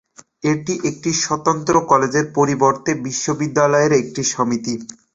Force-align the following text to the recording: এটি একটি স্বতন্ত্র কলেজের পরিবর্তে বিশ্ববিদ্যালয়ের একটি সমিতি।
এটি 0.43 0.73
একটি 0.89 1.09
স্বতন্ত্র 1.23 1.73
কলেজের 1.89 2.25
পরিবর্তে 2.37 2.91
বিশ্ববিদ্যালয়ের 3.05 3.93
একটি 4.01 4.21
সমিতি। 4.33 4.73